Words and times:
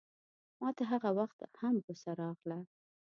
ماته 0.61 0.83
هغه 0.91 1.09
وخت 1.19 1.39
هم 1.61 1.75
غوسه 1.85 2.11
راغله. 2.19 2.59